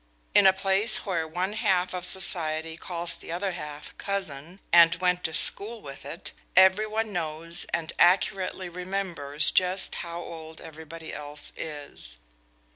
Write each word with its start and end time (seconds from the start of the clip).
In 0.33 0.47
a 0.47 0.51
place 0.51 1.05
where 1.05 1.27
one 1.27 1.53
half 1.53 1.93
of 1.93 2.05
society 2.07 2.75
calls 2.75 3.15
the 3.15 3.31
other 3.31 3.51
half 3.51 3.95
cousin, 3.99 4.59
and 4.73 4.95
went 4.95 5.23
to 5.25 5.33
school 5.35 5.79
with 5.79 6.05
it, 6.05 6.31
every 6.55 6.87
one 6.87 7.13
knows 7.13 7.65
and 7.71 7.93
accurately 7.99 8.67
remembers 8.67 9.51
just 9.51 9.93
how 10.01 10.19
old 10.19 10.59
everybody 10.59 11.13
else 11.13 11.53
is. 11.55 12.17